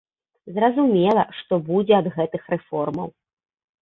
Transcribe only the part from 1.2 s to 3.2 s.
што будзе ад гэтых рэформаў.